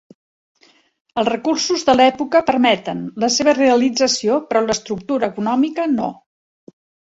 Els 1.21 1.29
recursos 1.29 1.83
de 1.89 1.95
l'època 1.99 2.41
permeten 2.49 3.05
la 3.25 3.31
seua 3.37 3.55
realització, 3.61 4.41
però 4.49 4.67
l'estructura 4.67 5.33
econòmica 5.35 5.91
no. 5.97 6.13